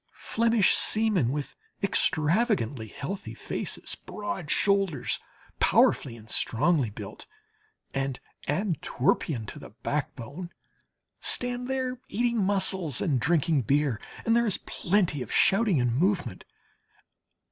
[0.15, 1.53] Flemish seamen with
[1.83, 5.19] extravagantly healthy faces, broad shoulders,
[5.59, 7.27] powerfully and strongly built,
[7.93, 10.49] and Antwerpian to the backbone,
[11.19, 16.45] stand there eating mussels and drinking beer, and there is plenty of shouting and movement.